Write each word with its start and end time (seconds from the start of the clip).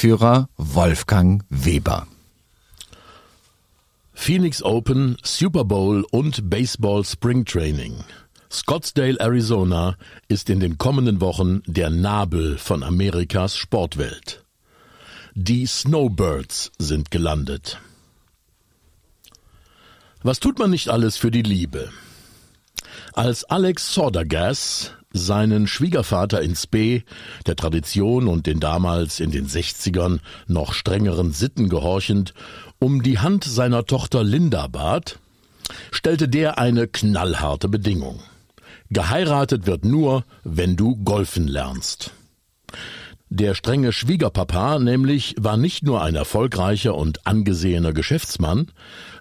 Reiseführer 0.00 0.48
Wolfgang 0.56 1.44
Weber. 1.50 2.06
Phoenix 4.14 4.62
Open, 4.62 5.18
Super 5.22 5.64
Bowl 5.66 6.06
und 6.10 6.48
Baseball 6.48 7.04
Spring 7.04 7.44
Training. 7.44 7.96
Scottsdale, 8.50 9.20
Arizona 9.20 9.98
ist 10.26 10.48
in 10.48 10.58
den 10.58 10.78
kommenden 10.78 11.20
Wochen 11.20 11.62
der 11.66 11.90
Nabel 11.90 12.56
von 12.56 12.82
Amerikas 12.82 13.58
Sportwelt. 13.58 14.42
Die 15.34 15.66
Snowbirds 15.66 16.72
sind 16.78 17.10
gelandet. 17.10 17.78
Was 20.22 20.40
tut 20.40 20.58
man 20.58 20.70
nicht 20.70 20.88
alles 20.88 21.18
für 21.18 21.30
die 21.30 21.42
Liebe? 21.42 21.90
Als 23.14 23.44
Alex 23.44 23.92
Sodergas 23.92 24.92
seinen 25.12 25.66
Schwiegervater 25.66 26.40
in 26.40 26.54
Spee, 26.54 27.02
der 27.46 27.56
Tradition 27.56 28.28
und 28.28 28.46
den 28.46 28.60
damals 28.60 29.18
in 29.18 29.32
den 29.32 29.48
60ern 29.48 30.20
noch 30.46 30.72
strengeren 30.72 31.32
Sitten 31.32 31.68
gehorchend, 31.68 32.34
um 32.78 33.02
die 33.02 33.18
Hand 33.18 33.42
seiner 33.44 33.84
Tochter 33.84 34.22
Linda 34.22 34.68
bat, 34.68 35.18
stellte 35.90 36.28
der 36.28 36.58
eine 36.58 36.86
knallharte 36.86 37.68
Bedingung. 37.68 38.20
Geheiratet 38.90 39.66
wird 39.66 39.84
nur, 39.84 40.24
wenn 40.44 40.76
du 40.76 40.96
golfen 40.96 41.48
lernst. 41.48 42.12
Der 43.32 43.54
strenge 43.54 43.92
Schwiegerpapa 43.92 44.80
nämlich 44.80 45.36
war 45.38 45.56
nicht 45.56 45.84
nur 45.84 46.02
ein 46.02 46.16
erfolgreicher 46.16 46.96
und 46.96 47.28
angesehener 47.28 47.92
Geschäftsmann, 47.92 48.72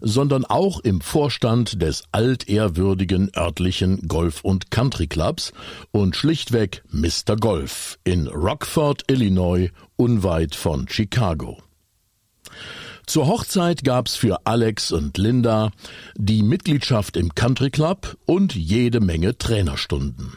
sondern 0.02 0.46
auch 0.46 0.80
im 0.80 1.00
Vorstand 1.00 1.80
des 1.80 2.06
altehrwürdigen 2.12 3.30
örtlichen 3.38 4.08
Golf- 4.08 4.44
und 4.44 4.72
Country-Clubs 4.72 5.54
und 5.92 6.16
schlichtweg 6.16 6.84
Mr. 6.90 7.36
Golf 7.40 8.00
in 8.04 8.26
Rockford, 8.26 9.04
Illinois, 9.12 9.70
unweit 9.96 10.56
von 10.56 10.88
Chicago. 10.90 11.60
Zur 13.06 13.28
Hochzeit 13.28 13.84
gab's 13.84 14.16
für 14.16 14.48
Alex 14.48 14.92
und 14.92 15.20
Linda 15.20 15.70
die 16.16 16.42
Mitgliedschaft 16.42 17.16
im 17.16 17.36
Country 17.36 17.70
Club 17.70 18.18
und 18.26 18.56
jede 18.56 19.02
Menge 19.02 19.38
Trainerstunden. 19.38 20.34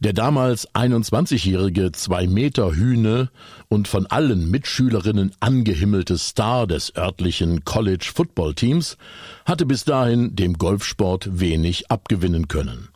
Der 0.00 0.12
damals 0.12 0.68
21-jährige 0.74 1.92
zwei 1.92 2.26
Meter 2.26 2.74
Hühne 2.74 3.30
und 3.68 3.88
von 3.88 4.06
allen 4.06 4.50
Mitschülerinnen 4.50 5.32
angehimmelte 5.40 6.16
Star 6.18 6.66
des 6.66 6.96
örtlichen 6.96 7.64
College 7.64 8.10
Football 8.14 8.54
Teams 8.54 8.96
hatte 9.44 9.66
bis 9.66 9.84
dahin 9.84 10.34
dem 10.36 10.54
Golfsport 10.54 11.40
wenig 11.40 11.90
abgewinnen 11.90 12.48
können. 12.48 12.88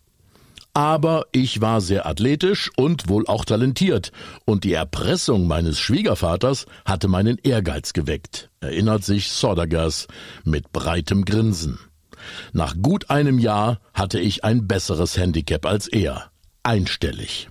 Aber 0.76 1.26
ich 1.30 1.60
war 1.60 1.80
sehr 1.80 2.04
athletisch 2.04 2.68
und 2.76 3.08
wohl 3.08 3.26
auch 3.28 3.44
talentiert, 3.44 4.10
und 4.44 4.64
die 4.64 4.72
Erpressung 4.72 5.46
meines 5.46 5.78
Schwiegervaters 5.78 6.66
hatte 6.84 7.06
meinen 7.06 7.38
Ehrgeiz 7.42 7.92
geweckt, 7.92 8.50
erinnert 8.60 9.04
sich 9.04 9.30
Sodergas 9.30 10.08
mit 10.42 10.72
breitem 10.72 11.24
Grinsen. 11.24 11.78
Nach 12.52 12.74
gut 12.80 13.08
einem 13.08 13.38
Jahr 13.38 13.78
hatte 13.92 14.18
ich 14.18 14.42
ein 14.42 14.66
besseres 14.66 15.16
Handicap 15.16 15.64
als 15.64 15.86
er 15.86 16.30
einstellig. 16.64 17.48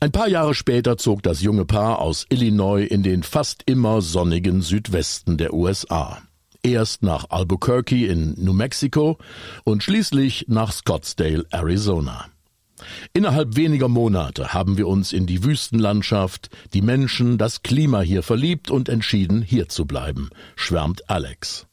Ein 0.00 0.12
paar 0.12 0.28
Jahre 0.28 0.54
später 0.54 0.96
zog 0.96 1.24
das 1.24 1.42
junge 1.42 1.64
Paar 1.64 1.98
aus 1.98 2.24
Illinois 2.28 2.86
in 2.86 3.02
den 3.02 3.24
fast 3.24 3.64
immer 3.66 4.00
sonnigen 4.00 4.62
Südwesten 4.62 5.38
der 5.38 5.52
USA. 5.52 6.22
Erst 6.62 7.02
nach 7.02 7.30
Albuquerque 7.30 8.06
in 8.06 8.34
New 8.36 8.52
Mexico 8.52 9.18
und 9.64 9.82
schließlich 9.82 10.46
nach 10.48 10.72
Scottsdale, 10.72 11.46
Arizona. 11.50 12.26
Innerhalb 13.12 13.56
weniger 13.56 13.88
Monate 13.88 14.54
haben 14.54 14.78
wir 14.78 14.86
uns 14.86 15.12
in 15.12 15.26
die 15.26 15.42
Wüstenlandschaft, 15.42 16.50
die 16.74 16.82
Menschen, 16.82 17.36
das 17.36 17.62
Klima 17.62 18.00
hier 18.00 18.22
verliebt 18.22 18.70
und 18.70 18.88
entschieden, 18.88 19.42
hier 19.42 19.68
zu 19.68 19.84
bleiben, 19.84 20.30
schwärmt 20.54 21.10
Alex 21.10 21.67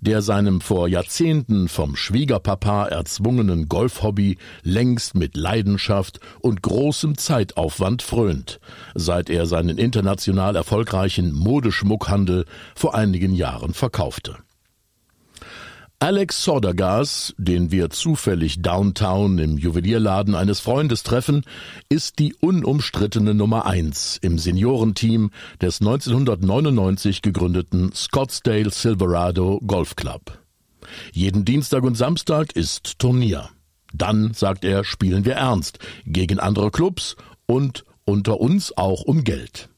der 0.00 0.22
seinem 0.22 0.60
vor 0.60 0.88
Jahrzehnten 0.88 1.68
vom 1.68 1.96
Schwiegerpapa 1.96 2.86
erzwungenen 2.86 3.68
Golfhobby 3.68 4.38
längst 4.62 5.14
mit 5.14 5.36
Leidenschaft 5.36 6.20
und 6.40 6.62
großem 6.62 7.18
Zeitaufwand 7.18 8.02
frönt, 8.02 8.60
seit 8.94 9.30
er 9.30 9.46
seinen 9.46 9.78
international 9.78 10.56
erfolgreichen 10.56 11.32
Modeschmuckhandel 11.32 12.44
vor 12.74 12.94
einigen 12.94 13.34
Jahren 13.34 13.74
verkaufte. 13.74 14.36
Alex 16.02 16.42
Sodergas, 16.42 17.32
den 17.38 17.70
wir 17.70 17.88
zufällig 17.90 18.60
downtown 18.60 19.38
im 19.38 19.56
Juwelierladen 19.56 20.34
eines 20.34 20.58
Freundes 20.58 21.04
treffen, 21.04 21.44
ist 21.88 22.18
die 22.18 22.34
unumstrittene 22.34 23.34
Nummer 23.34 23.66
eins 23.66 24.18
im 24.20 24.36
Seniorenteam 24.36 25.30
des 25.60 25.80
1999 25.80 27.22
gegründeten 27.22 27.92
Scottsdale 27.94 28.70
Silverado 28.70 29.60
Golf 29.64 29.94
Club. 29.94 30.40
Jeden 31.12 31.44
Dienstag 31.44 31.84
und 31.84 31.96
Samstag 31.96 32.56
ist 32.56 32.98
Turnier. 32.98 33.50
Dann, 33.94 34.34
sagt 34.34 34.64
er, 34.64 34.82
spielen 34.82 35.24
wir 35.24 35.34
ernst, 35.34 35.78
gegen 36.04 36.40
andere 36.40 36.72
Clubs 36.72 37.14
und 37.46 37.84
unter 38.04 38.40
uns 38.40 38.76
auch 38.76 39.02
um 39.02 39.22
Geld. 39.22 39.68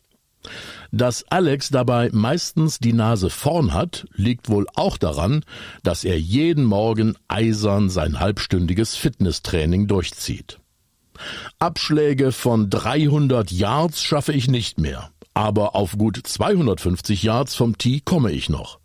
Dass 0.93 1.25
Alex 1.31 1.71
dabei 1.71 2.11
meistens 2.13 2.79
die 2.79 2.93
Nase 2.93 3.31
vorn 3.31 3.73
hat, 3.73 4.07
liegt 4.15 4.49
wohl 4.49 4.67
auch 4.75 4.97
daran, 4.97 5.45
dass 5.83 6.05
er 6.05 6.19
jeden 6.19 6.65
Morgen 6.65 7.17
eisern 7.29 7.91
sein 7.91 8.21
halbstündiges 8.21 8.95
Fitnesstraining 8.95 9.87
durchzieht. 9.87 10.61
Abschläge 11.59 12.33
von 12.33 12.71
300 12.71 13.51
Yards 13.51 14.03
schaffe 14.03 14.33
ich 14.33 14.49
nicht 14.49 14.79
mehr, 14.79 15.11
aber 15.33 15.75
auf 15.75 15.97
gut 15.97 16.21
250 16.23 17.23
Yards 17.23 17.55
vom 17.55 17.79
Tee 17.79 18.01
komme 18.05 18.33
ich 18.33 18.49
noch. 18.49 18.79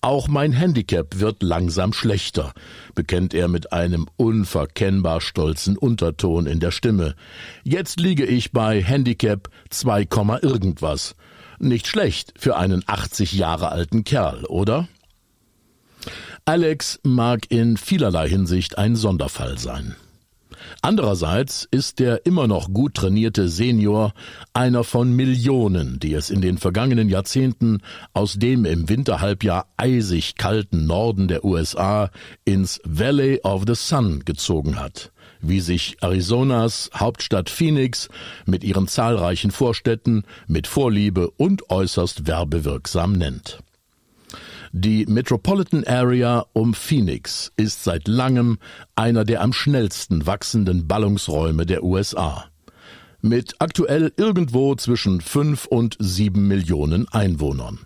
Auch 0.00 0.28
mein 0.28 0.52
Handicap 0.52 1.18
wird 1.18 1.42
langsam 1.42 1.92
schlechter, 1.92 2.52
bekennt 2.94 3.34
er 3.34 3.48
mit 3.48 3.72
einem 3.72 4.06
unverkennbar 4.16 5.20
stolzen 5.20 5.76
Unterton 5.76 6.46
in 6.46 6.60
der 6.60 6.70
Stimme. 6.70 7.16
Jetzt 7.64 7.98
liege 7.98 8.24
ich 8.24 8.52
bei 8.52 8.80
Handicap 8.80 9.50
2, 9.70 10.06
irgendwas 10.40 11.16
Nicht 11.58 11.88
schlecht 11.88 12.32
für 12.38 12.56
einen 12.56 12.84
80 12.86 13.32
Jahre 13.32 13.70
alten 13.72 14.04
Kerl, 14.04 14.44
oder? 14.44 14.86
Alex 16.44 17.00
mag 17.02 17.50
in 17.50 17.76
vielerlei 17.76 18.28
Hinsicht 18.28 18.78
ein 18.78 18.94
Sonderfall 18.94 19.58
sein. 19.58 19.96
Andererseits 20.82 21.66
ist 21.70 21.98
der 21.98 22.26
immer 22.26 22.46
noch 22.46 22.72
gut 22.72 22.94
trainierte 22.94 23.48
Senior 23.48 24.12
einer 24.52 24.84
von 24.84 25.12
Millionen, 25.12 25.98
die 25.98 26.14
es 26.14 26.30
in 26.30 26.40
den 26.40 26.58
vergangenen 26.58 27.08
Jahrzehnten 27.08 27.82
aus 28.12 28.34
dem 28.34 28.64
im 28.64 28.88
Winterhalbjahr 28.88 29.66
eisig 29.76 30.36
kalten 30.36 30.86
Norden 30.86 31.28
der 31.28 31.44
USA 31.44 32.10
ins 32.44 32.80
Valley 32.84 33.40
of 33.42 33.64
the 33.66 33.74
Sun 33.74 34.24
gezogen 34.24 34.78
hat, 34.78 35.12
wie 35.40 35.60
sich 35.60 35.96
Arizonas 36.00 36.90
Hauptstadt 36.94 37.50
Phoenix 37.50 38.08
mit 38.46 38.64
ihren 38.64 38.88
zahlreichen 38.88 39.50
Vorstädten 39.50 40.24
mit 40.46 40.66
Vorliebe 40.66 41.30
und 41.30 41.70
äußerst 41.70 42.26
werbewirksam 42.26 43.12
nennt. 43.12 43.60
Die 44.72 45.06
Metropolitan 45.06 45.84
Area 45.84 46.44
um 46.52 46.74
Phoenix 46.74 47.52
ist 47.56 47.84
seit 47.84 48.06
langem 48.06 48.58
einer 48.96 49.24
der 49.24 49.40
am 49.40 49.52
schnellsten 49.52 50.26
wachsenden 50.26 50.86
Ballungsräume 50.86 51.64
der 51.64 51.82
USA. 51.82 52.44
Mit 53.20 53.54
aktuell 53.60 54.12
irgendwo 54.16 54.74
zwischen 54.74 55.20
fünf 55.20 55.64
und 55.66 55.96
sieben 55.98 56.48
Millionen 56.48 57.08
Einwohnern. 57.08 57.80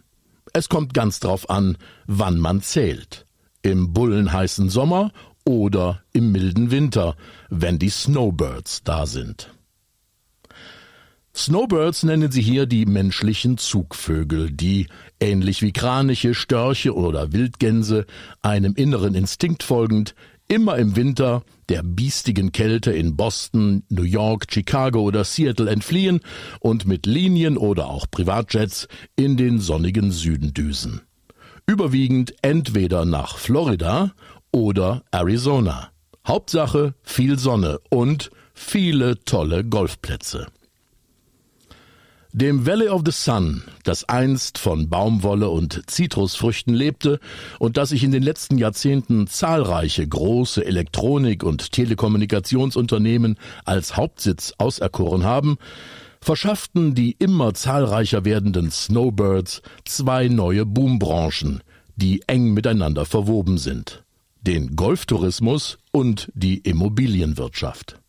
Es 0.53 0.69
kommt 0.69 0.93
ganz 0.93 1.21
drauf 1.21 1.49
an, 1.49 1.79
wann 2.07 2.39
man 2.39 2.63
zählt. 2.63 3.27
Im 3.63 3.93
bullenheißen 3.93 4.69
Sommer 4.69 5.13
oder 5.45 6.03
im 6.13 6.33
milden 6.33 6.71
Winter, 6.71 7.17
wenn 7.49 7.79
die 7.79 7.91
Snowbirds 7.91 8.83
da 8.83 9.07
sind. 9.07 9.51
Snowbirds 11.35 12.03
nennen 12.03 12.31
sie 12.31 12.43
hier 12.43 12.67
die 12.67 12.85
menschlichen 12.85 13.57
Zugvögel, 13.57 14.51
die, 14.51 14.87
ähnlich 15.19 15.63
wie 15.63 15.73
Kraniche, 15.73 16.35
Störche 16.35 16.95
oder 16.95 17.33
Wildgänse, 17.33 18.05
einem 18.43 18.75
inneren 18.75 19.15
Instinkt 19.15 19.63
folgend, 19.63 20.15
immer 20.47 20.77
im 20.77 20.95
Winter 20.95 21.43
der 21.71 21.83
biestigen 21.83 22.53
Kälte 22.53 22.93
in 22.93 23.17
Boston, 23.17 23.83
New 23.89 24.03
York, 24.03 24.47
Chicago 24.51 25.01
oder 25.01 25.25
Seattle 25.25 25.71
entfliehen 25.71 26.21
und 26.61 26.87
mit 26.87 27.07
Linien 27.07 27.57
oder 27.57 27.87
auch 27.89 28.07
Privatjets 28.11 28.87
in 29.17 29.39
den 29.39 29.59
sonnigen 29.59 30.13
Süden 30.13 30.53
düsen. 30.53 31.01
Überwiegend 31.67 32.35
entweder 32.43 33.07
nach 33.07 33.39
Florida 33.39 34.13
oder 34.53 35.03
Arizona. 35.11 35.91
Hauptsache 36.27 36.95
viel 37.03 37.39
Sonne 37.39 37.81
und 37.89 38.31
viele 38.53 39.25
tolle 39.25 39.65
Golfplätze. 39.65 40.49
Dem 42.35 42.65
Valley 42.65 42.89
of 42.89 43.03
the 43.05 43.13
Sun, 43.13 43.63
das 43.85 44.09
einst 44.09 44.57
von 44.57 44.89
Baumwolle 44.89 45.51
und 45.51 45.83
Zitrusfrüchten 45.91 46.73
lebte 46.73 47.21
und 47.59 47.77
das 47.77 47.91
sich 47.91 48.05
in 48.05 48.11
den 48.11 48.23
letzten 48.23 48.57
Jahrzehnten 48.57 49.27
zahlreiche 49.27 50.09
große 50.09 50.65
Elektronik- 50.65 51.45
und 51.45 51.73
Telekommunikationsunternehmen 51.73 53.37
als 53.67 53.99
Hauptsitz 53.99 54.55
auserkoren 54.57 55.25
haben, 55.25 55.59
verschafften 56.23 56.95
die 56.95 57.15
immer 57.19 57.53
zahlreicher 57.53 58.25
werdenden 58.25 58.71
Snowbirds 58.71 59.61
zwei 59.85 60.29
neue 60.29 60.65
Boombranchen, 60.65 61.61
die 61.97 62.23
eng 62.29 62.55
miteinander 62.55 63.05
verwoben 63.05 63.59
sind. 63.59 64.05
Den 64.41 64.75
Golftourismus 64.75 65.77
und 65.91 66.33
die 66.35 66.57
Immobilienwirtschaft. 66.61 68.02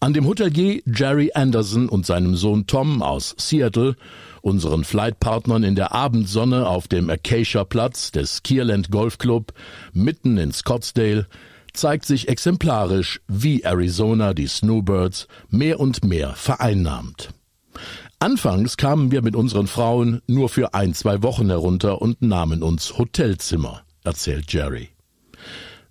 An 0.00 0.12
dem 0.12 0.26
Hotelier 0.26 0.80
Jerry 0.86 1.32
Anderson 1.34 1.88
und 1.88 2.06
seinem 2.06 2.36
Sohn 2.36 2.68
Tom 2.68 3.02
aus 3.02 3.34
Seattle, 3.36 3.96
unseren 4.42 4.84
Flightpartnern 4.84 5.64
in 5.64 5.74
der 5.74 5.92
Abendsonne 5.92 6.68
auf 6.68 6.86
dem 6.86 7.10
Acacia-Platz 7.10 8.12
des 8.12 8.44
Kierland 8.44 8.92
Golf 8.92 9.18
Club 9.18 9.52
mitten 9.92 10.38
in 10.38 10.52
Scottsdale, 10.52 11.26
zeigt 11.72 12.06
sich 12.06 12.28
exemplarisch, 12.28 13.20
wie 13.26 13.62
Arizona 13.62 14.34
die 14.34 14.46
Snowbirds 14.46 15.26
mehr 15.50 15.80
und 15.80 16.04
mehr 16.04 16.34
vereinnahmt. 16.36 17.30
Anfangs 18.20 18.76
kamen 18.76 19.10
wir 19.10 19.22
mit 19.22 19.34
unseren 19.34 19.66
Frauen 19.66 20.22
nur 20.28 20.48
für 20.48 20.74
ein, 20.74 20.94
zwei 20.94 21.24
Wochen 21.24 21.48
herunter 21.48 22.00
und 22.00 22.22
nahmen 22.22 22.62
uns 22.62 22.98
Hotelzimmer, 22.98 23.82
erzählt 24.04 24.52
Jerry. 24.52 24.90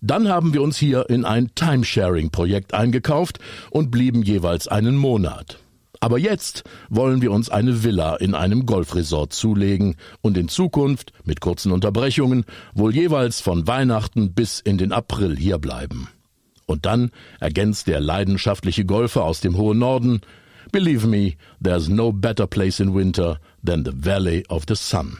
Dann 0.01 0.27
haben 0.27 0.53
wir 0.53 0.61
uns 0.61 0.77
hier 0.77 1.09
in 1.09 1.25
ein 1.25 1.51
Timesharing-Projekt 1.55 2.73
eingekauft 2.73 3.39
und 3.71 3.89
blieben 3.89 4.21
jeweils 4.21 4.67
einen 4.67 4.95
Monat. 4.95 5.59
Aber 5.99 6.19
jetzt 6.19 6.63
wollen 6.89 7.21
wir 7.21 7.31
uns 7.31 7.49
eine 7.49 7.83
Villa 7.83 8.15
in 8.15 8.35
einem 8.35 8.67
Golfresort 8.67 9.33
zulegen 9.33 9.95
und 10.21 10.37
in 10.37 10.47
Zukunft, 10.47 11.11
mit 11.25 11.41
kurzen 11.41 11.71
Unterbrechungen, 11.71 12.45
wohl 12.73 12.93
jeweils 12.93 13.41
von 13.41 13.65
Weihnachten 13.65 14.33
bis 14.33 14.59
in 14.59 14.77
den 14.77 14.91
April 14.91 15.35
hierbleiben. 15.35 16.07
Und 16.67 16.85
dann 16.85 17.11
ergänzt 17.39 17.87
der 17.87 17.99
leidenschaftliche 17.99 18.85
Golfer 18.85 19.23
aus 19.23 19.41
dem 19.41 19.57
hohen 19.57 19.79
Norden, 19.79 20.21
Believe 20.71 21.07
me, 21.07 21.37
there's 21.63 21.87
no 21.87 22.11
better 22.11 22.45
place 22.45 22.81
in 22.81 22.93
winter 22.93 23.39
than 23.63 23.85
the 23.85 23.93
Valley 23.93 24.43
of 24.49 24.65
the 24.67 24.75
Sun. 24.75 25.17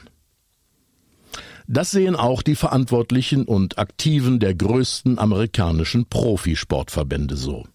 Das 1.70 1.90
sehen 1.90 2.16
auch 2.16 2.40
die 2.40 2.54
Verantwortlichen 2.54 3.44
und 3.44 3.78
Aktiven 3.78 4.40
der 4.40 4.54
größten 4.54 5.18
amerikanischen 5.18 6.06
Profisportverbände 6.06 7.36
so. 7.36 7.66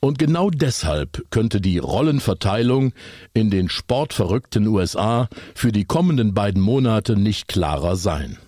Und 0.00 0.20
genau 0.20 0.48
deshalb 0.50 1.24
könnte 1.30 1.60
die 1.60 1.78
Rollenverteilung 1.78 2.92
in 3.34 3.50
den 3.50 3.68
sportverrückten 3.68 4.68
USA 4.68 5.28
für 5.56 5.72
die 5.72 5.86
kommenden 5.86 6.34
beiden 6.34 6.62
Monate 6.62 7.16
nicht 7.16 7.48
klarer 7.48 7.96
sein. 7.96 8.38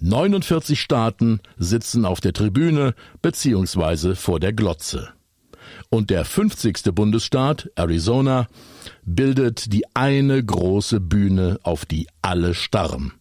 49 0.00 0.80
Staaten 0.80 1.38
sitzen 1.56 2.04
auf 2.04 2.20
der 2.20 2.32
Tribüne 2.32 2.96
bzw. 3.22 4.16
vor 4.16 4.40
der 4.40 4.52
Glotze. 4.52 5.10
Und 5.88 6.10
der 6.10 6.24
50. 6.24 6.92
Bundesstaat, 6.92 7.70
Arizona, 7.76 8.48
bildet 9.04 9.72
die 9.72 9.84
eine 9.94 10.44
große 10.44 10.98
Bühne, 10.98 11.60
auf 11.62 11.86
die 11.86 12.08
alle 12.22 12.54
starren 12.54 13.12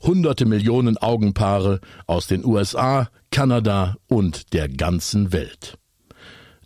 hunderte 0.00 0.46
Millionen 0.46 0.96
Augenpaare 0.96 1.80
aus 2.06 2.26
den 2.26 2.44
USA, 2.44 3.08
Kanada 3.30 3.96
und 4.08 4.52
der 4.52 4.68
ganzen 4.68 5.32
Welt. 5.32 5.78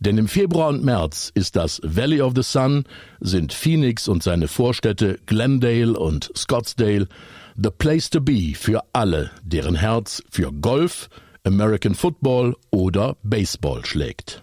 Denn 0.01 0.19
im 0.19 0.27
Februar 0.27 0.69
und 0.69 0.85
März 0.85 1.31
ist 1.33 1.55
das 1.55 1.81
Valley 1.85 2.21
of 2.21 2.33
the 2.35 2.43
Sun, 2.43 2.85
sind 3.21 3.53
Phoenix 3.53 4.09
und 4.09 4.23
seine 4.23 4.49
Vorstädte 4.49 5.21
Glendale 5.27 5.97
und 5.97 6.31
Scottsdale 6.37 7.07
the 7.57 7.71
place 7.71 8.11
to 8.11 8.21
be 8.21 8.55
für 8.55 8.83
alle, 8.93 9.31
deren 9.43 9.77
Herz 9.77 10.23
für 10.31 10.53
Golf, 10.53 11.09
American 11.45 11.95
Football 11.95 12.57
oder 12.71 13.17
Baseball 13.23 13.85
schlägt. 13.85 14.43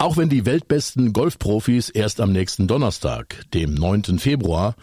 Auch 0.00 0.16
wenn 0.16 0.30
die 0.30 0.46
weltbesten 0.46 1.12
Golfprofis 1.12 1.90
erst 1.90 2.22
am 2.22 2.32
nächsten 2.32 2.66
Donnerstag, 2.66 3.44
dem 3.52 3.74
9. 3.74 4.18
Februar, 4.18 4.74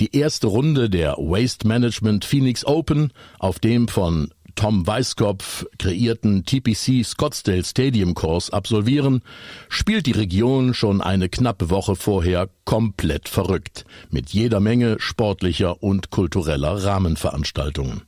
die 0.00 0.16
erste 0.16 0.48
Runde 0.48 0.90
der 0.90 1.12
Waste 1.12 1.68
Management 1.68 2.24
Phoenix 2.24 2.66
Open 2.66 3.12
auf 3.38 3.60
dem 3.60 3.86
von 3.86 4.32
Tom 4.56 4.84
Weiskopf 4.84 5.64
kreierten 5.78 6.44
TPC 6.44 7.04
Scottsdale 7.04 7.62
Stadium 7.62 8.14
Course 8.14 8.52
absolvieren, 8.52 9.22
spielt 9.68 10.06
die 10.06 10.10
Region 10.10 10.74
schon 10.74 11.00
eine 11.00 11.28
knappe 11.28 11.70
Woche 11.70 11.94
vorher 11.94 12.48
komplett 12.64 13.28
verrückt, 13.28 13.84
mit 14.10 14.30
jeder 14.30 14.58
Menge 14.58 14.96
sportlicher 14.98 15.84
und 15.84 16.10
kultureller 16.10 16.82
Rahmenveranstaltungen. 16.82 18.02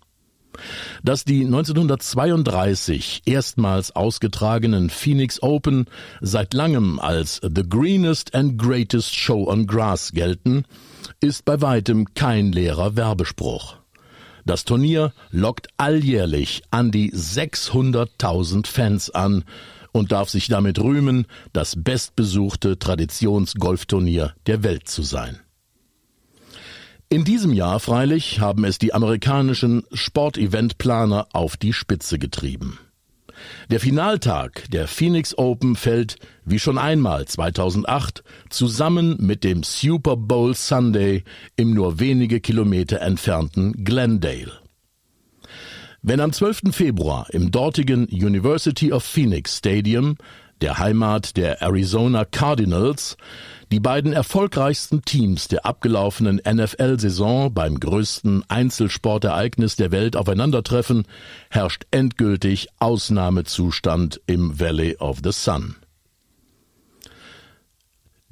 Dass 1.02 1.25
die 1.25 1.44
1932 1.44 3.22
erstmals 3.26 3.94
ausgetragenen 3.94 4.90
Phoenix 4.90 5.42
Open 5.42 5.86
seit 6.20 6.54
langem 6.54 6.98
als 6.98 7.40
the 7.42 7.62
greenest 7.68 8.34
and 8.34 8.58
greatest 8.58 9.14
show 9.14 9.48
on 9.48 9.66
grass 9.66 10.12
gelten, 10.12 10.64
ist 11.20 11.44
bei 11.44 11.60
weitem 11.60 12.14
kein 12.14 12.52
leerer 12.52 12.96
Werbespruch. 12.96 13.76
Das 14.44 14.64
Turnier 14.64 15.12
lockt 15.30 15.68
alljährlich 15.76 16.62
an 16.70 16.92
die 16.92 17.12
600.000 17.12 18.66
Fans 18.66 19.10
an 19.10 19.44
und 19.90 20.12
darf 20.12 20.28
sich 20.28 20.46
damit 20.46 20.78
rühmen, 20.78 21.26
das 21.52 21.75
bestbesuchte 21.76 22.78
Traditionsgolfturnier 22.78 24.34
der 24.46 24.62
Welt 24.62 24.88
zu 24.88 25.02
sein. 25.02 25.40
In 27.08 27.25
diesem 27.25 27.52
Jahr 27.52 27.78
freilich 27.78 28.40
haben 28.40 28.64
es 28.64 28.78
die 28.78 28.92
amerikanischen 28.92 29.84
Sporteventplaner 29.92 31.28
auf 31.32 31.56
die 31.56 31.72
Spitze 31.72 32.18
getrieben. 32.18 32.80
Der 33.70 33.78
Finaltag 33.78 34.64
der 34.72 34.88
Phoenix 34.88 35.38
Open 35.38 35.76
fällt, 35.76 36.16
wie 36.44 36.58
schon 36.58 36.78
einmal 36.78 37.26
2008, 37.26 38.25
zusammen 38.50 39.16
mit 39.20 39.44
dem 39.44 39.62
Super 39.62 40.16
Bowl 40.16 40.54
Sunday 40.54 41.22
im 41.54 41.75
nur 41.75 42.00
wenige 42.00 42.40
Kilometer 42.40 43.00
entfernten 43.00 43.84
Glendale. 43.84 44.58
Wenn 46.02 46.18
am 46.18 46.32
12. 46.32 46.72
Februar 46.72 47.28
im 47.30 47.52
dortigen 47.52 48.06
University 48.06 48.92
of 48.92 49.04
Phoenix 49.04 49.58
Stadium, 49.58 50.16
der 50.60 50.78
Heimat 50.78 51.36
der 51.36 51.62
Arizona 51.62 52.25
Cardinals, 52.25 53.16
die 53.73 53.80
beiden 53.80 54.12
erfolgreichsten 54.12 55.02
Teams 55.02 55.49
der 55.49 55.66
abgelaufenen 55.66 56.40
NFL-Saison 56.49 57.52
beim 57.52 57.80
größten 57.80 58.44
Einzelsportereignis 58.49 59.75
der 59.75 59.90
Welt 59.90 60.16
aufeinandertreffen, 60.16 61.04
herrscht 61.50 61.85
endgültig 61.90 62.68
Ausnahmezustand 62.78 64.20
im 64.26 64.61
Valley 64.61 64.96
of 64.99 65.18
the 65.25 65.32
Sun. 65.32 65.75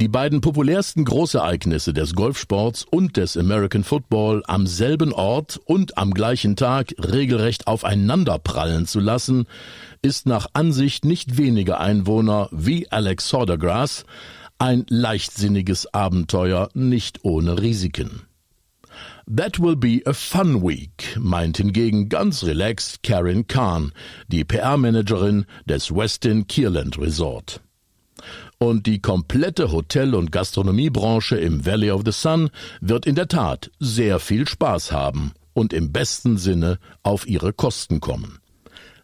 Die 0.01 0.09
beiden 0.09 0.41
populärsten 0.41 1.05
Großereignisse 1.05 1.93
des 1.93 2.15
Golfsports 2.15 2.85
und 2.85 3.17
des 3.17 3.37
American 3.37 3.85
Football 3.85 4.43
am 4.47 4.67
selben 4.67 5.13
Ort 5.13 5.61
und 5.65 5.99
am 5.99 6.15
gleichen 6.15 6.57
Tag 6.57 6.95
regelrecht 6.99 7.69
aufeinanderprallen 7.69 8.87
zu 8.87 8.99
lassen, 8.99 9.47
ist 10.03 10.27
nach 10.27 10.49
Ansicht 10.53 11.05
nicht 11.05 11.39
weniger 11.39 11.81
Einwohner 11.81 12.49
wie 12.51 12.91
Alex 12.91 13.29
Sodergrass 13.29 14.05
ein 14.65 14.87
leichtsinniges 14.89 15.93
Abenteuer 15.93 16.71
nicht 16.73 17.23
ohne 17.23 17.61
Risiken. 17.61 18.23
That 19.27 19.61
will 19.61 19.77
be 19.77 20.01
a 20.07 20.15
fun 20.15 20.63
week, 20.63 21.19
meint 21.21 21.59
hingegen 21.59 22.09
ganz 22.09 22.43
relaxed 22.45 23.03
Karen 23.03 23.47
Kahn, 23.47 23.93
die 24.29 24.43
PR-Managerin 24.43 25.45
des 25.67 25.95
Westin 25.95 26.47
Kierland 26.47 26.99
Resort. 26.99 27.61
Und 28.57 28.87
die 28.87 29.03
komplette 29.03 29.71
Hotel- 29.71 30.15
und 30.15 30.33
Gastronomiebranche 30.33 31.37
im 31.37 31.67
Valley 31.67 31.91
of 31.91 32.01
the 32.07 32.13
Sun 32.13 32.49
wird 32.81 33.05
in 33.05 33.17
der 33.17 33.29
Tat 33.29 33.71
sehr 33.81 34.19
viel 34.19 34.49
Spaß 34.49 34.93
haben 34.93 35.33
und 35.53 35.75
im 35.75 35.93
besten 35.93 36.39
Sinne 36.39 36.79
auf 37.03 37.27
ihre 37.27 37.53
Kosten 37.53 38.01
kommen. 38.01 38.39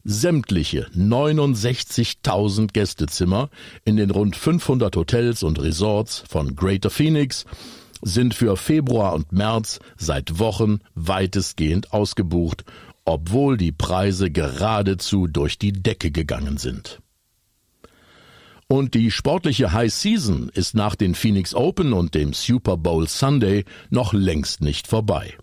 Sämtliche 0.04 0.86
69.000 0.96 2.72
Gästezimmer 2.72 3.50
in 3.84 3.96
den 3.96 4.10
rund 4.10 4.34
500 4.36 4.96
Hotels 4.96 5.42
und 5.42 5.60
Resorts 5.60 6.24
von 6.28 6.56
Greater 6.56 6.90
Phoenix 6.90 7.44
sind 8.02 8.34
für 8.34 8.56
Februar 8.56 9.12
und 9.12 9.32
März 9.32 9.78
seit 9.96 10.38
Wochen 10.38 10.80
weitestgehend 10.94 11.92
ausgebucht, 11.92 12.64
obwohl 13.04 13.56
die 13.56 13.72
Preise 13.72 14.30
geradezu 14.30 15.26
durch 15.26 15.58
die 15.58 15.72
Decke 15.72 16.10
gegangen 16.10 16.56
sind. 16.56 17.00
Und 18.68 18.94
die 18.94 19.10
sportliche 19.10 19.72
High 19.72 19.92
Season 19.92 20.48
ist 20.54 20.74
nach 20.74 20.94
den 20.94 21.14
Phoenix 21.14 21.54
Open 21.54 21.92
und 21.92 22.14
dem 22.14 22.32
Super 22.32 22.76
Bowl 22.76 23.08
Sunday 23.08 23.64
noch 23.90 24.12
längst 24.12 24.60
nicht 24.60 24.86
vorbei. 24.86 25.34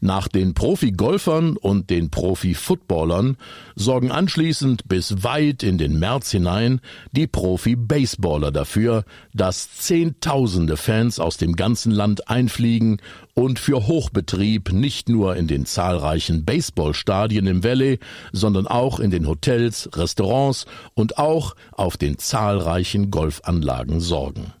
Nach 0.00 0.28
den 0.28 0.54
Profi-Golfern 0.54 1.56
und 1.56 1.90
den 1.90 2.10
Profi-Footballern 2.10 3.36
sorgen 3.74 4.10
anschließend 4.10 4.88
bis 4.88 5.22
weit 5.22 5.62
in 5.62 5.78
den 5.78 5.98
März 5.98 6.30
hinein 6.30 6.80
die 7.12 7.26
Profi-Baseballer 7.26 8.50
dafür, 8.50 9.04
dass 9.34 9.76
Zehntausende 9.76 10.76
Fans 10.76 11.20
aus 11.20 11.36
dem 11.36 11.56
ganzen 11.56 11.92
Land 11.92 12.28
einfliegen 12.28 12.98
und 13.34 13.58
für 13.58 13.86
Hochbetrieb 13.86 14.72
nicht 14.72 15.08
nur 15.08 15.36
in 15.36 15.46
den 15.46 15.64
zahlreichen 15.64 16.44
Baseballstadien 16.44 17.46
im 17.46 17.62
Valley, 17.62 18.00
sondern 18.32 18.66
auch 18.66 18.98
in 18.98 19.10
den 19.10 19.28
Hotels, 19.28 19.88
Restaurants 19.94 20.66
und 20.94 21.18
auch 21.18 21.54
auf 21.72 21.96
den 21.96 22.18
zahlreichen 22.18 23.10
Golfanlagen 23.10 24.00
sorgen. 24.00 24.52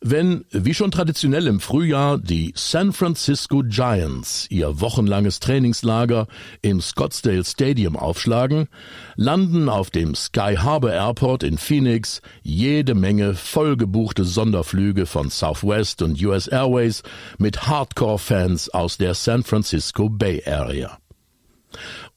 Wenn, 0.00 0.44
wie 0.50 0.74
schon 0.74 0.92
traditionell 0.92 1.48
im 1.48 1.58
Frühjahr, 1.58 2.18
die 2.18 2.52
San 2.54 2.92
Francisco 2.92 3.64
Giants 3.66 4.46
ihr 4.48 4.80
wochenlanges 4.80 5.40
Trainingslager 5.40 6.28
im 6.62 6.80
Scottsdale 6.80 7.44
Stadium 7.44 7.96
aufschlagen, 7.96 8.68
landen 9.16 9.68
auf 9.68 9.90
dem 9.90 10.14
Sky 10.14 10.54
Harbor 10.56 10.92
Airport 10.92 11.42
in 11.42 11.58
Phoenix 11.58 12.22
jede 12.42 12.94
Menge 12.94 13.34
vollgebuchte 13.34 14.22
Sonderflüge 14.22 15.04
von 15.04 15.30
Southwest 15.30 16.00
und 16.02 16.22
US 16.24 16.46
Airways 16.46 17.02
mit 17.38 17.66
Hardcore-Fans 17.66 18.68
aus 18.70 18.98
der 18.98 19.14
San 19.14 19.42
Francisco 19.42 20.08
Bay 20.08 20.44
Area. 20.46 20.96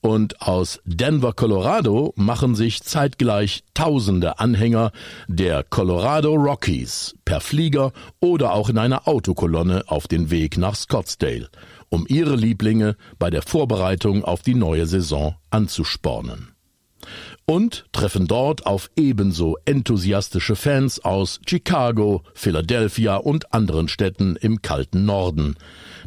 Und 0.02 0.42
aus 0.42 0.80
Denver, 0.84 1.32
Colorado 1.34 2.12
machen 2.16 2.56
sich 2.56 2.82
zeitgleich 2.82 3.64
tausende 3.76 4.40
Anhänger 4.40 4.92
der 5.28 5.64
Colorado 5.64 6.34
Rockies 6.34 7.16
per 7.24 7.40
Flieger 7.40 7.94
oder 8.20 8.54
auch 8.54 8.70
in 8.70 8.80
einer 8.80 9.08
Autokolonne 9.08 9.84
auf 9.86 10.08
den 10.08 10.32
Weg 10.32 10.58
nach 10.58 10.76
Scottsdale, 10.76 11.50
um 11.90 12.06
ihre 12.08 12.36
Lieblinge 12.36 12.96
bei 13.20 13.30
der 13.30 13.44
Vorbereitung 13.44 14.26
auf 14.26 14.42
die 14.42 14.56
neue 14.56 14.88
Saison 14.88 15.36
anzuspornen 15.52 16.52
und 17.46 17.86
treffen 17.92 18.28
dort 18.28 18.66
auf 18.66 18.90
ebenso 18.96 19.58
enthusiastische 19.66 20.56
Fans 20.56 21.04
aus 21.04 21.40
Chicago, 21.46 22.24
Philadelphia 22.34 23.18
und 23.18 23.54
anderen 23.54 23.88
Städten 23.88 24.36
im 24.36 24.62
kalten 24.62 25.06
Norden, 25.06 25.56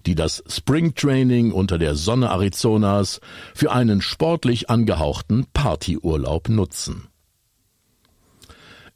die 0.07 0.15
das 0.15 0.43
Springtraining 0.49 1.53
unter 1.53 1.79
der 1.79 1.95
Sonne 1.95 2.31
Arizonas 2.31 3.21
für 3.55 3.73
einen 3.73 4.01
sportlich 4.01 4.71
angehauchten 4.71 5.47
Partyurlaub 5.53 6.49
nutzen. 6.49 7.09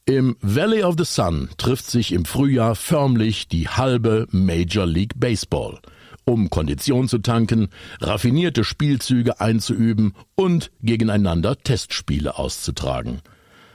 Im 0.06 0.36
Valley 0.40 0.84
of 0.84 0.94
the 0.96 1.04
Sun 1.04 1.50
trifft 1.58 1.90
sich 1.90 2.12
im 2.12 2.24
Frühjahr 2.24 2.74
förmlich 2.74 3.48
die 3.48 3.68
halbe 3.68 4.26
Major 4.30 4.86
League 4.86 5.20
Baseball– 5.20 5.80
um 6.28 6.50
Kondition 6.50 7.08
zu 7.08 7.18
tanken, 7.18 7.68
raffinierte 8.00 8.62
Spielzüge 8.62 9.40
einzuüben 9.40 10.14
und 10.34 10.70
gegeneinander 10.82 11.56
Testspiele 11.56 12.38
auszutragen. 12.38 13.20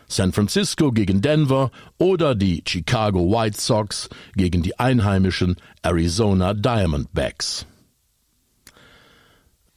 San 0.07 0.31
Francisco 0.31 0.91
gegen 0.91 1.21
Denver 1.21 1.71
oder 1.97 2.35
die 2.35 2.63
Chicago 2.67 3.31
White 3.31 3.59
Sox 3.59 4.09
gegen 4.35 4.61
die 4.61 4.79
einheimischen 4.79 5.55
Arizona 5.81 6.53
Diamondbacks. 6.53 7.65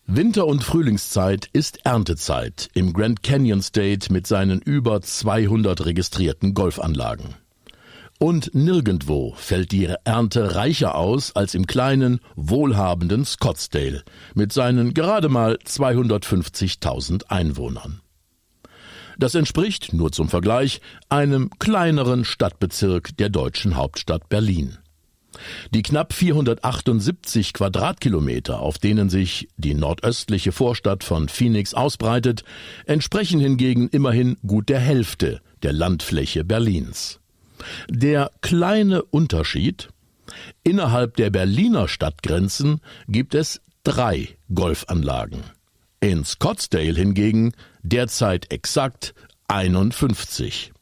Winter- 0.06 0.46
und 0.46 0.62
Frühlingszeit 0.62 1.48
ist 1.52 1.84
Erntezeit 1.84 2.68
im 2.74 2.92
Grand 2.92 3.22
Canyon 3.22 3.62
State 3.62 4.12
mit 4.12 4.26
seinen 4.26 4.60
über 4.60 5.00
200 5.00 5.84
registrierten 5.84 6.54
Golfanlagen. 6.54 7.34
Und 8.18 8.54
nirgendwo 8.54 9.34
fällt 9.36 9.72
die 9.72 9.92
Ernte 10.04 10.54
reicher 10.54 10.94
aus 10.94 11.36
als 11.36 11.54
im 11.54 11.66
kleinen, 11.66 12.20
wohlhabenden 12.34 13.24
Scottsdale 13.26 14.04
mit 14.34 14.52
seinen 14.52 14.94
gerade 14.94 15.28
mal 15.28 15.58
250.000 15.64 17.26
Einwohnern. 17.28 18.00
Das 19.18 19.34
entspricht, 19.34 19.92
nur 19.92 20.12
zum 20.12 20.28
Vergleich, 20.28 20.80
einem 21.08 21.50
kleineren 21.58 22.24
Stadtbezirk 22.24 23.16
der 23.16 23.28
deutschen 23.28 23.76
Hauptstadt 23.76 24.28
Berlin. 24.28 24.78
Die 25.74 25.82
knapp 25.82 26.14
478 26.14 27.52
Quadratkilometer, 27.52 28.60
auf 28.60 28.78
denen 28.78 29.10
sich 29.10 29.48
die 29.58 29.74
nordöstliche 29.74 30.52
Vorstadt 30.52 31.04
von 31.04 31.28
Phoenix 31.28 31.74
ausbreitet, 31.74 32.44
entsprechen 32.86 33.40
hingegen 33.40 33.88
immerhin 33.88 34.38
gut 34.46 34.70
der 34.70 34.80
Hälfte 34.80 35.42
der 35.62 35.74
Landfläche 35.74 36.44
Berlins. 36.44 37.20
Der 37.88 38.30
kleine 38.40 39.02
Unterschied 39.02 39.88
Innerhalb 40.64 41.16
der 41.16 41.30
Berliner 41.30 41.88
Stadtgrenzen 41.88 42.80
gibt 43.08 43.34
es 43.34 43.60
drei 43.84 44.36
Golfanlagen. 44.52 45.42
In 46.00 46.24
Scottsdale 46.24 46.94
hingegen 46.94 47.52
derzeit 47.82 48.52
exakt 48.52 49.14
51. 49.48 50.72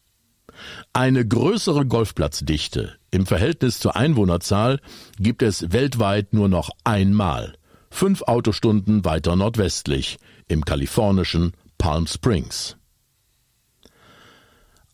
Eine 0.93 1.27
größere 1.27 1.85
Golfplatzdichte 1.85 2.97
im 3.11 3.27
Verhältnis 3.27 3.79
zur 3.79 3.97
Einwohnerzahl 3.97 4.81
gibt 5.19 5.43
es 5.43 5.73
weltweit 5.73 6.33
nur 6.33 6.49
noch 6.49 6.71
einmal, 6.85 7.55
fünf 7.91 8.23
Autostunden 8.23 9.05
weiter 9.05 9.37
nordwestlich, 9.37 10.19
im 10.49 10.65
kalifornischen 10.65 11.53
Palm 11.79 12.07
Springs. 12.07 12.77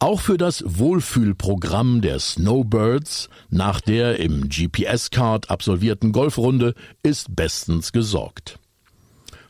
Auch 0.03 0.21
für 0.23 0.39
das 0.39 0.65
Wohlfühlprogramm 0.67 2.01
der 2.01 2.19
Snowbirds 2.21 3.29
nach 3.51 3.83
der 3.83 4.19
im 4.19 4.49
GPS-Card 4.49 5.51
absolvierten 5.51 6.13
Golfrunde 6.13 6.75
ist 7.03 7.37
bestens 7.37 7.93
gesorgt. 7.93 8.59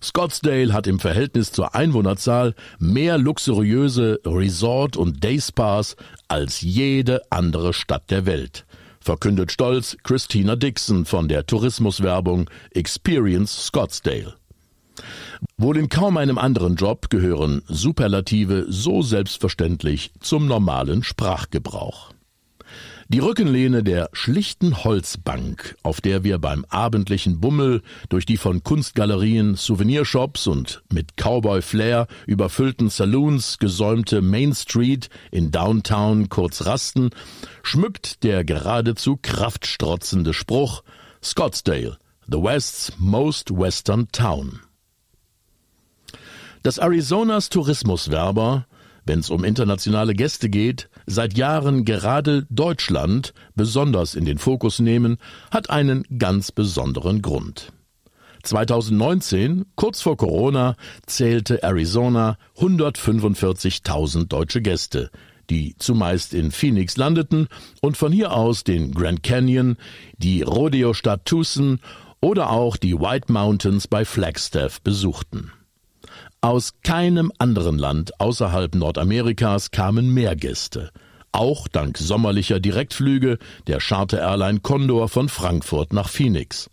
Scottsdale 0.03 0.73
hat 0.73 0.89
im 0.89 0.99
Verhältnis 0.99 1.53
zur 1.53 1.77
Einwohnerzahl 1.77 2.57
mehr 2.81 3.17
luxuriöse 3.17 4.19
Resort- 4.27 4.97
und 4.97 5.23
Dayspas 5.23 5.95
als 6.27 6.63
jede 6.63 7.23
andere 7.31 7.73
Stadt 7.73 8.11
der 8.11 8.27
Welt, 8.27 8.67
verkündet 9.01 9.53
stolz 9.53 9.99
Christina 10.03 10.57
Dixon 10.57 11.05
von 11.05 11.29
der 11.29 11.47
Tourismuswerbung 11.47 12.51
Experience 12.73 13.67
Scottsdale. 13.67 14.40
Wohl 15.57 15.77
in 15.77 15.89
kaum 15.89 16.17
einem 16.17 16.39
anderen 16.39 16.77
Job 16.77 17.11
gehören 17.11 17.63
Superlative 17.67 18.67
so 18.69 19.03
selbstverständlich 19.03 20.13
zum 20.21 20.47
normalen 20.47 21.03
Sprachgebrauch. 21.03 22.13
Die 23.13 23.19
Rückenlehne 23.19 23.83
der 23.83 24.09
schlichten 24.13 24.85
Holzbank, 24.85 25.77
auf 25.83 26.01
der 26.01 26.23
wir 26.23 26.39
beim 26.39 26.65
abendlichen 26.69 27.41
Bummel 27.41 27.83
durch 28.09 28.25
die 28.25 28.37
von 28.37 28.63
Kunstgalerien, 28.63 29.57
Souvenirshops 29.57 30.47
und 30.47 30.85
mit 30.93 31.17
Cowboy-Flair 31.17 32.07
überfüllten 32.27 32.89
Saloons 32.89 33.59
gesäumte 33.59 34.23
Main 34.23 34.55
Street 34.55 35.11
in 35.33 35.51
Downtown 35.51 36.29
kurz 36.29 36.67
rasten, 36.67 37.11
schmückt 37.65 38.23
der 38.23 38.45
geradezu 38.45 39.19
kraftstrotzende 39.21 40.33
Spruch 40.33 40.85
Scottsdale, 41.21 41.99
the 42.29 42.41
West's 42.41 42.93
most 42.97 43.51
western 43.51 44.07
town. 44.13 44.61
Dass 46.63 46.79
Arizonas 46.79 47.49
Tourismuswerber, 47.49 48.67
wenn 49.07 49.21
es 49.21 49.31
um 49.31 49.45
internationale 49.45 50.15
Gäste 50.15 50.51
geht, 50.51 50.91
seit 51.07 51.39
Jahren 51.39 51.87
gerade 51.87 52.47
Deutschland 52.51 53.33
besonders 53.55 54.15
in 54.15 54.27
den 54.27 54.37
Fokus 54.37 54.79
nehmen, 54.79 55.17
hat 55.51 55.71
einen 55.71 56.05
ganz 56.19 56.53
besonderen 56.53 57.23
Grund. 57.23 57.73
2019, 58.43 59.67
kurz 59.75 60.03
vor 60.03 60.19
Corona, 60.19 60.77
zählte 61.07 61.63
Arizona 61.63 62.37
145.000 62.59 64.29
deutsche 64.29 64.61
Gäste, 64.61 65.11
die 65.49 65.77
zumeist 65.79 66.35
in 66.35 66.51
Phoenix 66.51 66.99
landeten 66.99 67.49
und 67.81 67.97
von 67.97 68.13
hier 68.13 68.33
aus 68.33 68.65
den 68.65 68.93
Grand 68.93 69.23
Canyon, 69.23 69.77
die 70.19 70.43
Rodeo-Stadt 70.43 71.25
Tucson 71.25 71.81
oder 72.21 72.51
auch 72.51 72.77
die 72.77 72.99
White 72.99 73.33
Mountains 73.33 73.89
bei 73.89 74.05
Flagstaff 74.05 74.83
besuchten. 74.83 75.53
Aus 76.43 76.73
keinem 76.83 77.31
anderen 77.37 77.77
Land 77.77 78.19
außerhalb 78.19 78.75
Nordamerikas 78.75 79.73
kamen 79.73 80.15
mehr 80.15 80.37
Gäste, 80.37 80.91
auch 81.33 81.69
dank 81.69 81.99
sommerlicher 81.99 82.61
Direktflüge 82.61 83.37
der 83.67 83.79
Charter-Airline 83.79 84.61
Condor 84.61 85.11
von 85.11 85.29
Frankfurt 85.29 85.93
nach 85.93 86.09
Phoenix. 86.09 86.71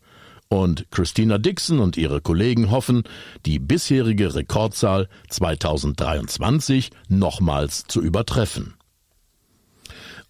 Und 0.48 0.90
Christina 0.90 1.38
Dixon 1.38 1.80
und 1.80 1.98
ihre 1.98 2.22
Kollegen 2.22 2.72
hoffen, 2.72 3.04
die 3.46 3.60
bisherige 3.60 4.36
Rekordzahl 4.36 5.10
2023 5.28 6.92
nochmals 7.10 7.84
zu 7.90 8.02
übertreffen. 8.02 8.76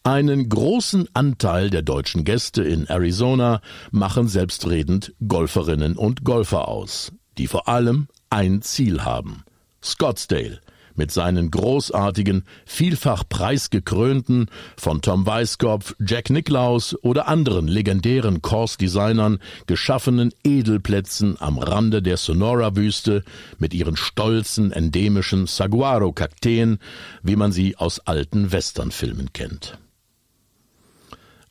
Einen 0.02 0.50
großen 0.50 1.10
Anteil 1.14 1.70
der 1.70 1.84
deutschen 1.84 2.24
Gäste 2.24 2.64
in 2.64 2.88
Arizona 2.88 3.62
machen 3.92 4.28
selbstredend 4.28 5.14
Golferinnen 5.28 5.96
und 5.96 6.24
Golfer 6.24 6.68
aus, 6.68 7.12
die 7.38 7.46
vor 7.46 7.68
allem 7.68 8.08
ein 8.30 8.62
Ziel 8.62 9.04
haben. 9.04 9.44
Scottsdale 9.84 10.62
mit 10.98 11.12
seinen 11.12 11.52
großartigen, 11.52 12.44
vielfach 12.66 13.24
preisgekrönten, 13.28 14.50
von 14.76 15.02
Tom 15.02 15.26
Weiskopf, 15.26 15.96
Jack 16.06 16.30
Nicklaus 16.30 16.96
oder 17.04 17.28
anderen 17.28 17.68
legendären 17.68 18.42
Course-Designern 18.42 19.40
geschaffenen 19.68 20.34
Edelplätzen 20.44 21.40
am 21.40 21.60
Rande 21.60 22.02
der 22.02 22.18
Sonora-Wüste 22.18 23.24
mit 23.60 23.74
ihren 23.74 23.96
stolzen, 23.96 24.72
endemischen 24.72 25.46
Saguaro-Kakteen, 25.46 26.80
wie 27.24 27.36
man 27.36 27.52
sie 27.52 27.78
aus 27.78 28.00
alten 28.00 28.52
Westernfilmen 28.52 29.32
kennt. 29.34 29.78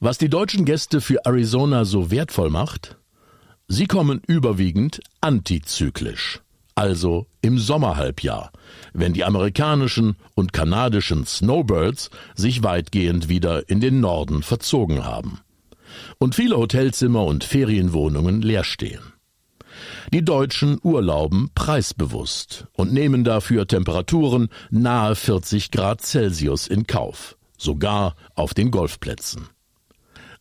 Was 0.01 0.19
die 0.19 0.29
deutschen 0.29 0.65
Gäste 0.67 1.01
für 1.01 1.25
Arizona 1.25 1.85
so 1.85 2.11
wertvoll 2.11 2.51
macht? 2.51 2.97
Sie 3.69 3.87
kommen 3.87 4.21
überwiegend 4.27 5.01
antizyklisch 5.21 6.41
also 6.77 7.27
im 7.43 7.59
Sommerhalbjahr, 7.59 8.53
wenn 8.93 9.12
die 9.12 9.25
amerikanischen 9.25 10.17
und 10.35 10.53
kanadischen 10.53 11.27
Snowbirds 11.27 12.11
sich 12.37 12.62
weitgehend 12.62 13.29
wieder 13.29 13.69
in 13.69 13.81
den 13.81 14.01
Norden 14.01 14.45
verzogen 14.45 15.05
haben 15.05 15.41
und 16.19 16.35
viele 16.35 16.57
Hotelzimmer 16.57 17.25
und 17.25 17.45
Ferienwohnungen 17.45 18.43
leer 18.43 18.65
stehen. 18.65 19.12
Die 20.12 20.25
Deutschen 20.25 20.79
urlauben 20.83 21.51
preisbewusst 21.55 22.67
und 22.73 22.93
nehmen 22.93 23.25
dafür 23.25 23.67
Temperaturen 23.67 24.49
nahe 24.71 25.15
40 25.15 25.71
Grad 25.71 26.01
Celsius 26.03 26.67
in 26.67 26.87
Kauf, 26.87 27.37
sogar 27.59 28.15
auf 28.35 28.55
den 28.55 28.71
Golfplätzen. 28.71 29.49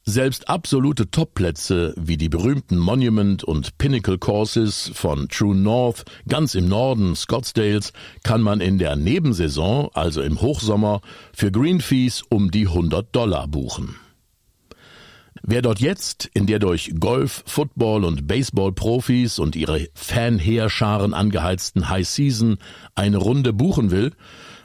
Selbst 0.08 0.50
absolute 0.50 1.10
Topplätze 1.10 1.96
wie 1.98 2.16
die 2.16 2.30
berühmten 2.30 2.78
Monument 2.78 3.44
und 3.44 3.80
Pinnacle 3.80 4.20
Courses 4.20 4.92
von 4.94 5.28
True 5.30 5.56
North 5.56 6.06
ganz 6.28 6.54
im 6.54 6.68
Norden 6.68 7.16
Scottsdales 7.16 7.92
kann 8.22 8.44
man 8.44 8.62
in 8.62 8.78
der 8.78 8.96
Nebensaison, 8.96 9.90
also 9.96 10.22
im 10.22 10.42
Hochsommer, 10.42 11.02
für 11.34 11.52
Green 11.52 11.82
Fees 11.82 12.22
um 12.30 12.52
die 12.52 12.68
100 12.68 13.16
Dollar 13.16 13.48
buchen. 13.48 13.96
Wer 15.42 15.64
dort 15.64 15.80
jetzt 15.80 16.30
in 16.36 16.46
der 16.46 16.60
durch 16.60 16.94
Golf, 17.00 17.44
Football 17.48 18.06
und 18.06 18.28
Baseball-Profis 18.28 19.40
und 19.40 19.56
ihre 19.56 19.88
Fanheerscharen 19.96 21.16
angeheizten 21.16 21.90
High 21.90 22.08
Season 22.08 22.60
eine 22.94 23.18
Runde 23.18 23.54
buchen 23.54 23.90
will, 23.90 24.12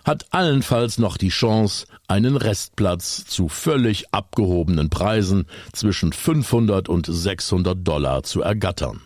hat 0.04 0.26
allenfalls 0.30 0.98
noch 0.98 1.16
die 1.16 1.28
Chance, 1.28 1.86
einen 2.08 2.36
Restplatz 2.36 3.24
zu 3.26 3.48
völlig 3.48 4.12
abgehobenen 4.12 4.90
Preisen 4.90 5.46
zwischen 5.72 6.12
500 6.12 6.88
und 6.88 7.06
600 7.06 7.86
Dollar 7.86 8.22
zu 8.22 8.42
ergattern. 8.42 9.00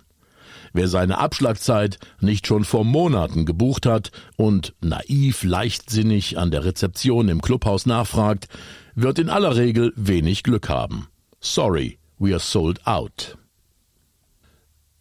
Wer 0.72 0.88
seine 0.88 1.18
Abschlagzeit 1.18 1.98
nicht 2.20 2.48
schon 2.48 2.64
vor 2.64 2.84
Monaten 2.84 3.46
gebucht 3.46 3.86
hat 3.86 4.10
und 4.36 4.74
naiv 4.80 5.44
leichtsinnig 5.44 6.36
an 6.36 6.50
der 6.50 6.64
Rezeption 6.64 7.28
im 7.28 7.40
Clubhaus 7.40 7.86
nachfragt, 7.86 8.48
wird 8.96 9.20
in 9.20 9.30
aller 9.30 9.54
Regel 9.56 9.92
wenig 9.94 10.42
Glück 10.42 10.68
haben. 10.68 11.06
Sorry, 11.40 11.98
we 12.18 12.32
are 12.32 12.40
sold 12.40 12.84
out. 12.86 13.38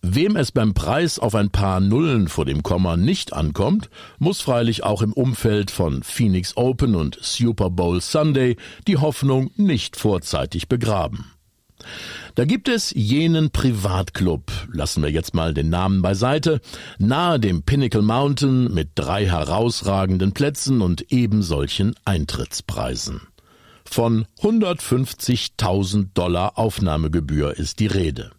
Wem 0.05 0.35
es 0.35 0.51
beim 0.51 0.73
Preis 0.73 1.17
auf 1.17 1.33
ein 1.33 1.49
paar 1.49 1.79
Nullen 1.79 2.27
vor 2.27 2.43
dem 2.43 2.61
Komma 2.61 2.97
nicht 2.97 3.31
ankommt, 3.31 3.89
muss 4.19 4.41
freilich 4.41 4.83
auch 4.83 5.01
im 5.01 5.13
Umfeld 5.13 5.71
von 5.71 6.03
Phoenix 6.03 6.57
Open 6.57 6.93
und 6.93 7.17
Super 7.21 7.69
Bowl 7.69 8.01
Sunday 8.01 8.57
die 8.85 8.97
Hoffnung 8.97 9.51
nicht 9.55 9.95
vorzeitig 9.95 10.67
begraben. 10.67 11.31
Da 12.35 12.43
gibt 12.43 12.67
es 12.67 12.91
jenen 12.91 13.51
Privatclub, 13.51 14.51
lassen 14.73 15.03
wir 15.03 15.09
jetzt 15.09 15.33
mal 15.35 15.53
den 15.53 15.69
Namen 15.69 16.01
beiseite, 16.01 16.59
nahe 16.99 17.39
dem 17.39 17.63
Pinnacle 17.63 18.01
Mountain 18.01 18.73
mit 18.73 18.89
drei 18.95 19.25
herausragenden 19.25 20.33
Plätzen 20.33 20.81
und 20.81 21.13
eben 21.13 21.41
solchen 21.41 21.95
Eintrittspreisen. 22.03 23.21
Von 23.85 24.25
150.000 24.41 26.09
Dollar 26.13 26.57
Aufnahmegebühr 26.57 27.57
ist 27.57 27.79
die 27.79 27.87
Rede. 27.87 28.31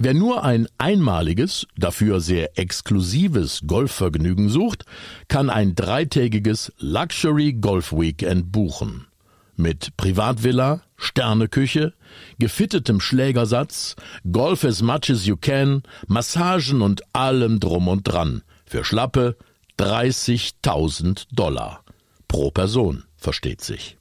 Wer 0.00 0.14
nur 0.14 0.44
ein 0.44 0.68
einmaliges, 0.78 1.66
dafür 1.76 2.20
sehr 2.20 2.56
exklusives 2.56 3.62
Golfvergnügen 3.66 4.48
sucht, 4.48 4.84
kann 5.26 5.50
ein 5.50 5.74
dreitägiges 5.74 6.72
Luxury 6.78 7.54
Golf 7.54 7.92
Weekend 7.92 8.52
buchen. 8.52 9.08
Mit 9.56 9.96
Privatvilla, 9.96 10.82
Sterneküche, 10.96 11.94
gefittetem 12.38 13.00
Schlägersatz, 13.00 13.96
Golf 14.30 14.62
as 14.62 14.82
much 14.82 15.10
as 15.10 15.26
you 15.26 15.36
can, 15.36 15.82
Massagen 16.06 16.80
und 16.80 17.02
allem 17.12 17.58
drum 17.58 17.88
und 17.88 18.04
dran. 18.04 18.42
Für 18.66 18.84
schlappe 18.84 19.36
30.000 19.80 21.26
Dollar. 21.32 21.82
Pro 22.28 22.52
Person, 22.52 23.02
versteht 23.16 23.62
sich. 23.62 23.98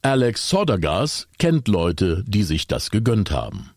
Alex 0.00 0.48
Sodergas 0.48 1.26
kennt 1.38 1.66
Leute, 1.66 2.22
die 2.28 2.44
sich 2.44 2.68
das 2.68 2.92
gegönnt 2.92 3.32
haben. 3.32 3.73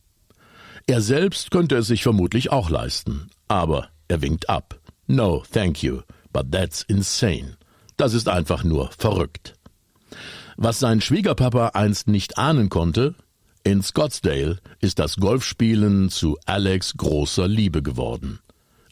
Er 0.88 1.02
selbst 1.02 1.52
könnte 1.52 1.76
es 1.76 1.88
sich 1.88 2.02
vermutlich 2.02 2.52
auch 2.52 2.70
leisten, 2.70 3.30
aber 3.48 3.90
Er 4.08 4.22
winkt 4.22 4.50
ab. 4.50 4.80
No, 5.08 5.44
thank 5.52 5.84
you, 5.84 6.02
but 6.32 6.52
that's 6.52 6.84
insane. 6.84 7.58
Das 7.98 8.14
ist 8.14 8.30
einfach 8.30 8.64
nur 8.64 8.90
verrückt. 8.98 9.56
Was 10.56 10.80
sein 10.80 11.02
Schwiegerpapa 11.02 11.70
einst 11.70 12.08
nicht 12.08 12.38
ahnen 12.38 12.70
konnte, 12.70 13.16
in 13.64 13.84
Scottsdale 13.84 14.60
ist 14.80 15.00
das 15.00 15.18
Golfspielen 15.18 16.10
zu 16.10 16.38
Alex 16.46 16.96
großer 16.96 17.48
Liebe 17.48 17.84
geworden. 17.84 18.40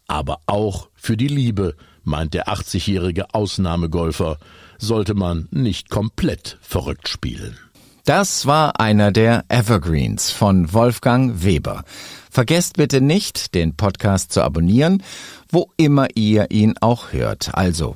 Aber 0.08 0.40
auch 0.48 0.90
für 0.96 1.16
die 1.16 1.30
Liebe, 1.30 1.76
meint 2.04 2.34
der 2.34 2.50
80-jährige 2.50 3.34
Ausnahmegolfer, 3.34 4.38
sollte 4.78 5.14
man 5.14 5.48
nicht 5.52 5.90
komplett 5.90 6.58
verrückt 6.62 7.08
spielen. 7.08 7.58
Das 8.06 8.46
war 8.46 8.80
einer 8.80 9.12
der 9.12 9.46
Evergreens 9.50 10.30
von 10.30 10.72
Wolfgang 10.74 11.44
Weber. 11.44 11.84
Vergesst 12.30 12.78
bitte 12.78 13.02
nicht, 13.02 13.56
den 13.56 13.76
Podcast 13.76 14.32
zu 14.32 14.44
abonnieren, 14.44 15.02
wo 15.50 15.72
immer 15.76 16.10
ihr 16.14 16.52
ihn 16.52 16.76
auch 16.82 17.14
hört. 17.14 17.56
Also 17.56 17.96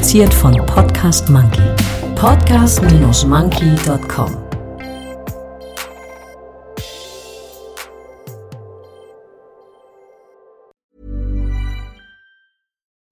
Produziert 0.00 0.32
von 0.32 0.54
Podcast 0.66 1.28
Monkey. 1.28 1.60
Podcast-monkey.com. 2.14 4.46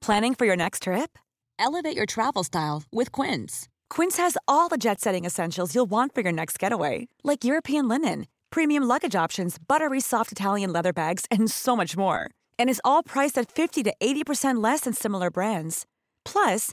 Planning 0.00 0.34
for 0.34 0.46
your 0.46 0.56
next 0.56 0.84
trip? 0.84 1.18
Elevate 1.58 1.94
your 1.94 2.06
travel 2.06 2.42
style 2.42 2.84
with 2.90 3.12
Quince. 3.12 3.68
Quince 3.90 4.16
has 4.16 4.38
all 4.46 4.68
the 4.68 4.78
jet 4.78 4.98
setting 5.00 5.26
essentials 5.26 5.74
you'll 5.74 5.90
want 5.90 6.14
for 6.14 6.22
your 6.22 6.32
next 6.32 6.58
getaway, 6.58 7.08
like 7.22 7.44
European 7.44 7.86
linen, 7.86 8.26
premium 8.48 8.84
luggage 8.84 9.14
options, 9.14 9.58
buttery 9.58 10.00
soft 10.00 10.32
Italian 10.32 10.72
leather 10.72 10.94
bags, 10.94 11.26
and 11.30 11.50
so 11.50 11.76
much 11.76 11.98
more. 11.98 12.30
And 12.58 12.70
is 12.70 12.80
all 12.82 13.02
priced 13.02 13.36
at 13.36 13.52
50 13.52 13.82
to 13.82 13.92
80% 14.00 14.64
less 14.64 14.80
than 14.80 14.94
similar 14.94 15.30
brands. 15.30 15.84
Plus, 16.24 16.72